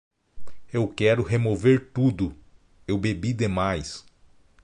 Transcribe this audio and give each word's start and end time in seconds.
Eu 0.73 0.87
quero 0.87 1.21
remover 1.21 1.91
tudo: 1.93 2.35
eu 2.87 2.97
bebi 2.97 3.33
demais. 3.33 4.03